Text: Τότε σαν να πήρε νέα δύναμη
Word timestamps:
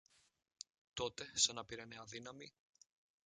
Τότε 0.93 1.31
σαν 1.33 1.55
να 1.55 1.65
πήρε 1.65 1.85
νέα 1.85 2.03
δύναμη 2.05 2.53